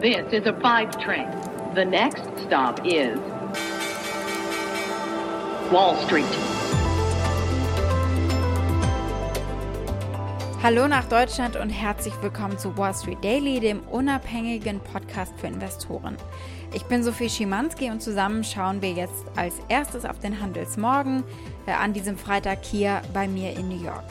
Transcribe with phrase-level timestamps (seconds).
[0.00, 1.28] This is a five train.
[1.74, 3.18] The next stop is
[5.70, 6.24] Wall Street.
[10.62, 16.16] Hallo nach Deutschland und herzlich willkommen zu Wall Street Daily, dem unabhängigen Podcast für Investoren.
[16.72, 21.24] Ich bin Sophie Schimanski und zusammen schauen wir jetzt als erstes auf den Handelsmorgen
[21.66, 24.04] äh, an diesem Freitag hier bei mir in New York.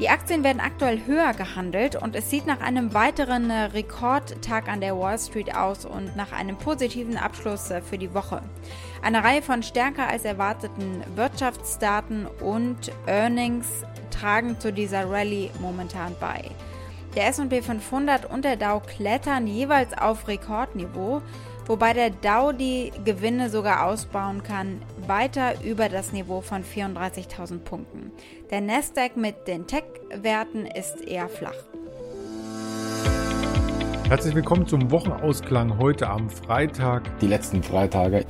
[0.00, 4.80] Die Aktien werden aktuell höher gehandelt und es sieht nach einem weiteren äh, Rekordtag an
[4.80, 8.42] der Wall Street aus und nach einem positiven Abschluss äh, für die Woche.
[9.02, 13.68] Eine Reihe von stärker als erwarteten Wirtschaftsdaten und Earnings
[14.10, 16.42] tragen zu dieser Rallye momentan bei.
[17.14, 21.22] Der SP 500 und der Dow klettern jeweils auf Rekordniveau
[21.66, 28.12] wobei der Dow die Gewinne sogar ausbauen kann, weiter über das Niveau von 34.000 Punkten.
[28.50, 31.54] Der Nasdaq mit den Tech-Werten ist eher flach.
[34.14, 37.02] Herzlich willkommen zum Wochenausklang heute am Freitag.
[37.18, 38.24] Die letzten Freitage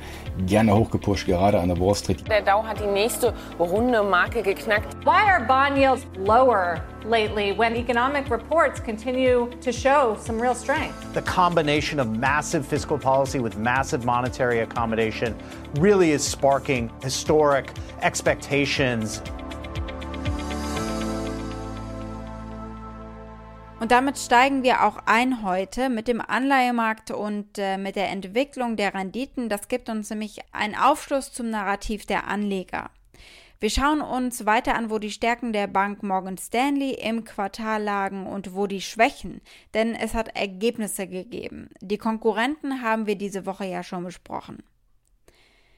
[0.47, 2.27] gerne hochgepusht, gerade an der Wall Street.
[2.27, 4.95] Der Dow hat die nächste runde Marke geknackt.
[5.05, 10.95] Why are bond yields lower lately when economic reports continue to show some real strength?
[11.13, 15.35] The combination of massive fiscal policy with massive monetary accommodation
[15.79, 17.69] really is sparking historic
[18.01, 19.21] expectations
[23.85, 28.77] Und damit steigen wir auch ein heute mit dem Anleihemarkt und äh, mit der Entwicklung
[28.77, 29.47] der Renditen.
[29.47, 32.89] Das gibt uns nämlich einen Aufschluss zum Narrativ der Anleger.
[33.59, 38.25] Wir schauen uns weiter an, wo die Stärken der Bank Morgan Stanley im Quartal lagen
[38.25, 39.39] und wo die Schwächen,
[39.75, 41.69] denn es hat Ergebnisse gegeben.
[41.79, 44.63] Die Konkurrenten haben wir diese Woche ja schon besprochen.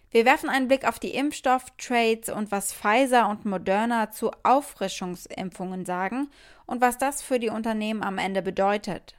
[0.10, 6.30] Wir werfen einen Blick auf die Impfstofftrades und was Pfizer und Moderna zu Auffrischungsimpfungen sagen
[6.66, 9.16] und was das für die Unternehmen am Ende bedeutet.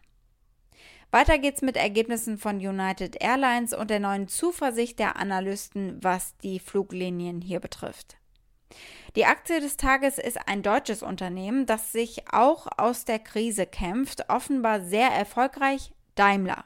[1.11, 6.59] Weiter geht's mit Ergebnissen von United Airlines und der neuen Zuversicht der Analysten, was die
[6.59, 8.17] Fluglinien hier betrifft.
[9.17, 14.29] Die Aktie des Tages ist ein deutsches Unternehmen, das sich auch aus der Krise kämpft,
[14.29, 16.65] offenbar sehr erfolgreich Daimler.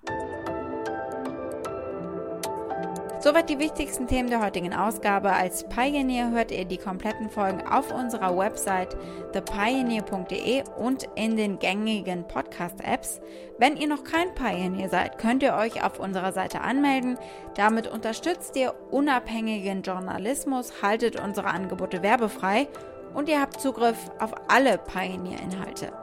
[3.22, 5.32] Soweit die wichtigsten Themen der heutigen Ausgabe.
[5.32, 8.96] Als Pioneer hört ihr die kompletten Folgen auf unserer Website
[9.32, 13.20] thepioneer.de und in den gängigen Podcast-Apps.
[13.58, 17.16] Wenn ihr noch kein Pioneer seid, könnt ihr euch auf unserer Seite anmelden.
[17.54, 22.66] Damit unterstützt ihr unabhängigen Journalismus, haltet unsere Angebote werbefrei
[23.14, 26.01] und ihr habt Zugriff auf alle Pioneer-Inhalte.